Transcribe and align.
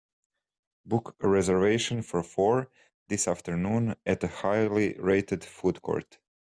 Book 0.83 1.15
a 1.19 1.27
reservation 1.27 2.01
for 2.01 2.23
four 2.23 2.71
this 3.07 3.27
Afternoon 3.27 3.93
at 4.03 4.23
a 4.23 4.27
highly 4.29 4.95
rated 4.97 5.43
food 5.43 5.83
court 5.83 6.17